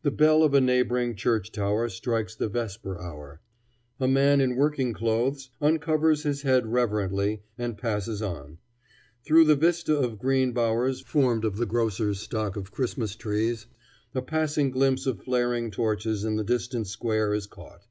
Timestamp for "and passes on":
7.58-8.56